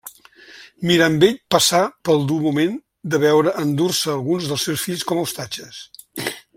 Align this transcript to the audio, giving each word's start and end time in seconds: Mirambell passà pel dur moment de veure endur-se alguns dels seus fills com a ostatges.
Mirambell 0.91 1.35
passà 1.55 1.81
pel 2.09 2.25
dur 2.33 2.39
moment 2.47 2.73
de 3.15 3.21
veure 3.27 3.55
endur-se 3.67 4.11
alguns 4.17 4.49
dels 4.53 4.67
seus 4.71 4.87
fills 4.91 5.07
com 5.13 5.23
a 5.23 5.29
ostatges. 5.31 5.85